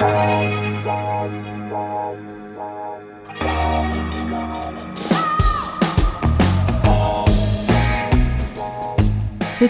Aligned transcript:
C'est 0.00 0.06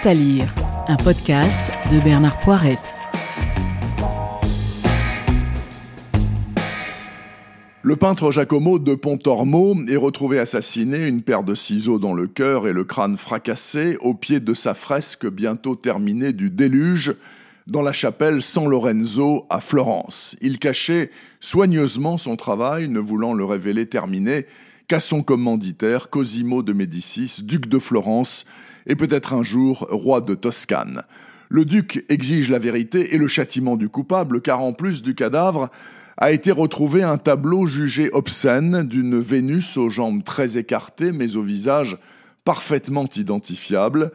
à 0.07 0.15
lire, 0.15 0.55
un 0.87 0.97
podcast 0.97 1.73
de 1.91 1.99
Bernard 1.99 2.39
Poirette. 2.39 2.95
Le 7.83 7.97
peintre 7.97 8.31
Giacomo 8.31 8.79
de 8.79 8.95
Pontormo 8.95 9.75
est 9.89 9.97
retrouvé 9.97 10.39
assassiné, 10.39 11.09
une 11.09 11.23
paire 11.23 11.43
de 11.43 11.57
ciseaux 11.57 11.99
dans 11.99 12.15
le 12.15 12.29
cœur 12.29 12.69
et 12.69 12.73
le 12.73 12.85
crâne 12.85 13.17
fracassé, 13.17 13.97
au 14.01 14.15
pied 14.15 14.39
de 14.39 14.55
sa 14.55 14.75
fresque 14.75 15.27
bientôt 15.27 15.75
terminée 15.75 16.33
du 16.33 16.51
déluge, 16.51 17.17
dans 17.71 17.83
la 17.83 17.93
chapelle 17.93 18.43
San 18.43 18.69
Lorenzo 18.69 19.47
à 19.49 19.61
Florence. 19.61 20.37
Il 20.41 20.59
cachait 20.59 21.11
soigneusement 21.41 22.17
son 22.17 22.37
travail, 22.37 22.89
ne 22.89 22.99
voulant 22.99 23.33
le 23.33 23.45
révéler 23.45 23.87
terminé 23.87 24.47
qu'à 24.89 25.01
son 25.01 25.23
commanditaire 25.23 26.11
Cosimo 26.11 26.63
de 26.63 26.73
Médicis, 26.73 27.43
duc 27.43 27.67
de 27.67 27.79
Florence, 27.79 28.45
et 28.87 28.97
peut-être 28.97 29.35
un 29.35 29.43
jour 29.43 29.87
roi 29.91 30.21
de 30.21 30.35
Toscane. 30.35 31.05
Le 31.49 31.65
duc 31.65 32.05
exige 32.09 32.51
la 32.51 32.59
vérité 32.59 33.15
et 33.15 33.19
le 33.19 33.29
châtiment 33.29 33.77
du 33.77 33.89
coupable, 33.89 34.41
car 34.41 34.61
en 34.61 34.73
plus 34.73 35.03
du 35.03 35.15
cadavre, 35.15 35.71
a 36.17 36.33
été 36.33 36.51
retrouvé 36.51 37.03
un 37.03 37.19
tableau 37.19 37.67
jugé 37.67 38.11
obscène 38.13 38.87
d'une 38.87 39.19
Vénus 39.19 39.77
aux 39.77 39.89
jambes 39.89 40.23
très 40.23 40.59
écartées 40.59 41.13
mais 41.13 41.37
au 41.37 41.43
visage 41.43 41.97
parfaitement 42.45 43.07
identifiable. 43.17 44.13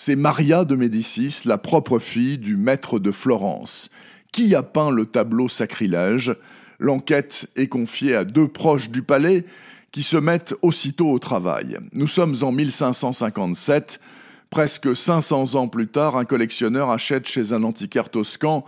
C'est 0.00 0.14
Maria 0.14 0.64
de 0.64 0.76
Médicis, 0.76 1.40
la 1.44 1.58
propre 1.58 1.98
fille 1.98 2.38
du 2.38 2.56
maître 2.56 3.00
de 3.00 3.10
Florence. 3.10 3.90
Qui 4.30 4.54
a 4.54 4.62
peint 4.62 4.92
le 4.92 5.06
tableau 5.06 5.48
sacrilège 5.48 6.36
L'enquête 6.78 7.48
est 7.56 7.66
confiée 7.66 8.14
à 8.14 8.24
deux 8.24 8.46
proches 8.46 8.90
du 8.90 9.02
palais 9.02 9.44
qui 9.90 10.04
se 10.04 10.16
mettent 10.16 10.54
aussitôt 10.62 11.10
au 11.10 11.18
travail. 11.18 11.80
Nous 11.94 12.06
sommes 12.06 12.36
en 12.42 12.52
1557. 12.52 13.98
Presque 14.50 14.94
500 14.94 15.56
ans 15.56 15.66
plus 15.66 15.88
tard, 15.88 16.16
un 16.16 16.24
collectionneur 16.24 16.90
achète 16.90 17.26
chez 17.26 17.52
un 17.52 17.64
antiquaire 17.64 18.08
toscan 18.08 18.64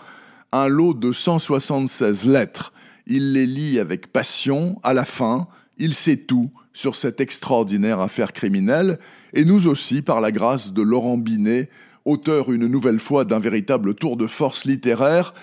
un 0.50 0.66
lot 0.66 0.94
de 0.94 1.12
176 1.12 2.26
lettres. 2.26 2.72
Il 3.06 3.34
les 3.34 3.46
lit 3.46 3.78
avec 3.78 4.08
passion. 4.08 4.80
À 4.82 4.94
la 4.94 5.04
fin, 5.04 5.46
il 5.78 5.94
sait 5.94 6.16
tout 6.16 6.50
sur 6.72 6.96
cette 6.96 7.20
extraordinaire 7.20 8.00
affaire 8.00 8.32
criminelle. 8.32 8.98
Et 9.34 9.44
nous 9.44 9.68
aussi, 9.68 10.02
par 10.02 10.20
la 10.20 10.32
grâce 10.32 10.72
de 10.72 10.82
Laurent 10.82 11.18
Binet, 11.18 11.68
auteur 12.04 12.52
une 12.52 12.66
nouvelle 12.66 13.00
fois 13.00 13.24
d'un 13.24 13.38
véritable 13.38 13.94
tour 13.94 14.16
de 14.16 14.26
force 14.26 14.64
littéraire, 14.64 15.34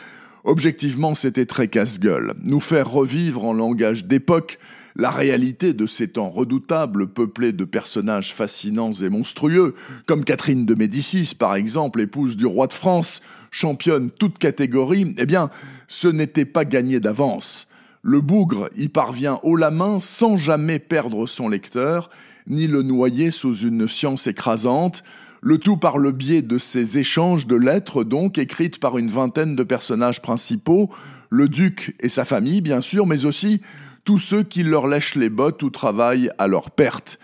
objectivement 0.44 1.16
c'était 1.16 1.46
très 1.46 1.68
casse-gueule. 1.68 2.34
Nous 2.44 2.60
faire 2.60 2.90
revivre 2.90 3.46
en 3.46 3.54
langage 3.54 4.06
d'époque 4.06 4.58
la 4.96 5.12
réalité 5.12 5.74
de 5.74 5.86
ces 5.86 6.08
temps 6.08 6.30
redoutables, 6.30 7.08
peuplés 7.08 7.54
de 7.54 7.66
personnages 7.66 8.34
fascinants 8.34 8.94
et 8.94 9.10
monstrueux, 9.10 9.76
comme 10.08 10.24
Catherine 10.24 10.66
de 10.66 10.74
Médicis, 10.74 11.36
par 11.38 11.56
exemple, 11.56 12.02
épouse 12.02 12.36
du 12.36 12.48
roi 12.48 12.66
de 12.66 12.74
France, 12.74 13.22
championne 13.52 14.10
toute 14.10 14.40
catégorie, 14.40 15.14
eh 15.20 15.28
bien, 15.28 15.52
ce 15.88 16.08
n'était 16.08 16.46
pas 16.46 16.66
gagné 16.66 17.00
d'avance. 17.00 17.68
Le 18.10 18.22
bougre 18.22 18.70
y 18.78 18.88
parvient 18.88 19.38
haut 19.44 19.58
la 19.58 19.70
main 19.70 20.00
sans 20.00 20.38
jamais 20.38 20.80
perdre 20.80 21.28
son 21.28 21.50
lecteur, 21.50 22.10
ni 22.48 22.66
le 22.66 22.82
noyer 22.82 23.32
sous 23.32 23.54
une 23.54 23.86
science 23.90 24.28
écrasante, 24.28 25.04
le 25.42 25.58
tout 25.58 25.76
par 25.76 25.98
le 25.98 26.14
biais 26.14 26.42
de 26.42 26.58
ces 26.58 27.00
échanges 27.00 27.48
de 27.48 27.58
lettres, 27.58 28.06
donc 28.06 28.38
écrites 28.38 28.80
par 28.80 28.98
une 28.98 29.10
vingtaine 29.10 29.58
de 29.58 29.64
personnages 29.64 30.22
principaux, 30.22 30.90
le 31.30 31.50
duc 31.50 31.98
et 32.00 32.08
sa 32.08 32.24
famille, 32.24 32.62
bien 32.62 32.80
sûr, 32.80 33.06
mais 33.08 33.26
aussi 33.26 33.60
tous 34.06 34.20
ceux 34.20 34.44
qui 34.44 34.64
leur 34.64 34.88
lèchent 34.88 35.16
les 35.16 35.30
bottes 35.30 35.62
ou 35.62 35.70
travaillent 35.70 36.32
à 36.38 36.48
leur 36.48 36.72
perte. 36.72 37.20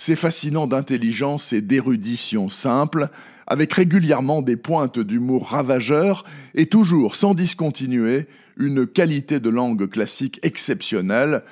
C'est 0.00 0.14
fascinant 0.14 0.68
d'intelligence 0.68 1.52
et 1.52 1.60
d'érudition 1.60 2.48
simple, 2.48 3.08
avec 3.48 3.74
régulièrement 3.74 4.42
des 4.42 4.56
pointes 4.56 5.00
d'humour 5.00 5.48
ravageur 5.48 6.22
et 6.54 6.66
toujours, 6.66 7.16
sans 7.16 7.34
discontinuer, 7.34 8.28
une 8.56 8.86
qualité 8.86 9.40
de 9.40 9.50
langue 9.50 9.90
classique 9.90 10.38
exceptionnelle. 10.44 11.42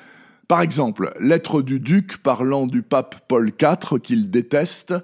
Par 0.46 0.62
exemple, 0.62 1.12
Lettre 1.18 1.60
du 1.60 1.80
duc 1.80 2.18
parlant 2.18 2.68
du 2.68 2.82
pape 2.82 3.26
Paul 3.26 3.50
IV 3.60 3.98
qu'il 4.00 4.30
déteste. 4.30 4.94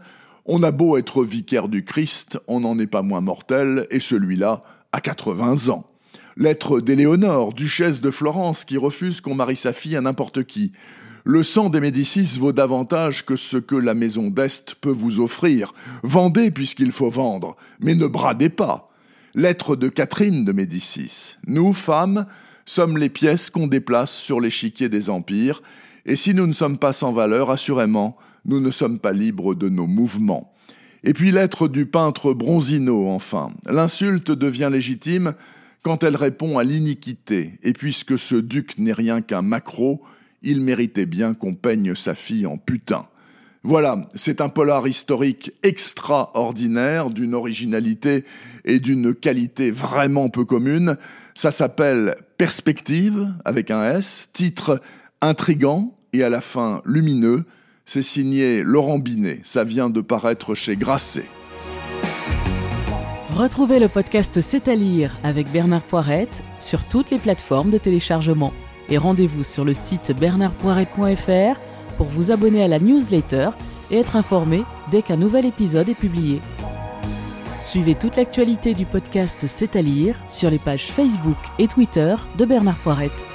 On 0.46 0.62
a 0.62 0.70
beau 0.70 0.96
être 0.96 1.24
vicaire 1.24 1.66
du 1.66 1.84
Christ, 1.84 2.38
on 2.46 2.60
n'en 2.60 2.78
est 2.78 2.86
pas 2.86 3.02
moins 3.02 3.20
mortel, 3.20 3.88
et 3.90 3.98
celui-là 3.98 4.60
a 4.92 5.00
80 5.00 5.68
ans. 5.68 5.84
Lettre 6.36 6.80
d'Éléonore, 6.80 7.54
duchesse 7.54 8.02
de 8.02 8.12
Florence, 8.12 8.64
qui 8.64 8.76
refuse 8.76 9.20
qu'on 9.20 9.34
marie 9.34 9.56
sa 9.56 9.72
fille 9.72 9.96
à 9.96 10.00
n'importe 10.00 10.44
qui. 10.44 10.70
Le 11.24 11.44
sang 11.44 11.70
des 11.70 11.78
Médicis 11.78 12.36
vaut 12.40 12.52
davantage 12.52 13.24
que 13.24 13.36
ce 13.36 13.56
que 13.56 13.76
la 13.76 13.94
maison 13.94 14.28
d'Est 14.28 14.74
peut 14.74 14.90
vous 14.90 15.20
offrir. 15.20 15.72
Vendez 16.02 16.50
puisqu'il 16.50 16.90
faut 16.90 17.10
vendre, 17.10 17.56
mais 17.78 17.94
ne 17.94 18.08
bradez 18.08 18.48
pas. 18.48 18.90
Lettre 19.36 19.76
de 19.76 19.88
Catherine 19.88 20.44
de 20.44 20.50
Médicis. 20.52 21.36
Nous, 21.46 21.72
femmes, 21.72 22.26
sommes 22.64 22.98
les 22.98 23.08
pièces 23.08 23.50
qu'on 23.50 23.68
déplace 23.68 24.12
sur 24.12 24.40
l'échiquier 24.40 24.88
des 24.88 25.10
empires, 25.10 25.62
et 26.06 26.16
si 26.16 26.34
nous 26.34 26.48
ne 26.48 26.52
sommes 26.52 26.78
pas 26.78 26.92
sans 26.92 27.12
valeur, 27.12 27.50
assurément, 27.50 28.16
nous 28.44 28.60
ne 28.60 28.72
sommes 28.72 28.98
pas 28.98 29.12
libres 29.12 29.54
de 29.54 29.68
nos 29.68 29.86
mouvements. 29.86 30.52
Et 31.04 31.12
puis 31.12 31.30
lettre 31.30 31.68
du 31.68 31.86
peintre 31.86 32.34
Bronzino, 32.34 33.08
enfin. 33.08 33.52
L'insulte 33.66 34.32
devient 34.32 34.70
légitime 34.72 35.34
quand 35.82 36.02
elle 36.02 36.16
répond 36.16 36.58
à 36.58 36.64
l'iniquité, 36.64 37.58
et 37.62 37.72
puisque 37.72 38.18
ce 38.18 38.34
duc 38.34 38.76
n'est 38.78 38.92
rien 38.92 39.20
qu'un 39.20 39.42
macro, 39.42 40.02
il 40.42 40.60
méritait 40.60 41.06
bien 41.06 41.34
qu'on 41.34 41.54
peigne 41.54 41.94
sa 41.94 42.14
fille 42.14 42.46
en 42.46 42.56
putain. 42.56 43.06
Voilà, 43.64 44.08
c'est 44.16 44.40
un 44.40 44.48
polar 44.48 44.88
historique 44.88 45.52
extraordinaire, 45.62 47.10
d'une 47.10 47.34
originalité 47.34 48.24
et 48.64 48.80
d'une 48.80 49.14
qualité 49.14 49.70
vraiment 49.70 50.28
peu 50.30 50.44
commune. 50.44 50.96
Ça 51.34 51.52
s'appelle 51.52 52.16
Perspective, 52.38 53.32
avec 53.44 53.70
un 53.70 53.98
S, 53.98 54.30
titre 54.32 54.80
intrigant 55.20 55.96
et 56.12 56.24
à 56.24 56.28
la 56.28 56.40
fin 56.40 56.82
lumineux. 56.84 57.44
C'est 57.84 58.02
signé 58.02 58.64
Laurent 58.64 58.98
Binet, 58.98 59.40
ça 59.44 59.62
vient 59.62 59.90
de 59.90 60.00
paraître 60.00 60.56
chez 60.56 60.76
Grasset. 60.76 61.26
Retrouvez 63.36 63.78
le 63.78 63.88
podcast 63.88 64.40
C'est 64.40 64.68
à 64.68 64.74
lire 64.74 65.16
avec 65.22 65.50
Bernard 65.50 65.82
Poirette 65.82 66.44
sur 66.58 66.84
toutes 66.84 67.10
les 67.10 67.18
plateformes 67.18 67.70
de 67.70 67.78
téléchargement. 67.78 68.52
Et 68.88 68.98
rendez-vous 68.98 69.44
sur 69.44 69.64
le 69.64 69.74
site 69.74 70.12
bernardpoirette.fr 70.18 71.60
pour 71.96 72.06
vous 72.06 72.30
abonner 72.30 72.62
à 72.62 72.68
la 72.68 72.78
newsletter 72.78 73.50
et 73.90 73.98
être 73.98 74.16
informé 74.16 74.64
dès 74.90 75.02
qu'un 75.02 75.16
nouvel 75.16 75.46
épisode 75.46 75.88
est 75.88 75.94
publié. 75.94 76.40
Suivez 77.60 77.94
toute 77.94 78.16
l'actualité 78.16 78.74
du 78.74 78.86
podcast 78.86 79.44
C'est 79.46 79.76
à 79.76 79.82
lire 79.82 80.16
sur 80.28 80.50
les 80.50 80.58
pages 80.58 80.90
Facebook 80.90 81.38
et 81.58 81.68
Twitter 81.68 82.16
de 82.36 82.44
Bernard 82.44 82.78
Poirette. 82.78 83.31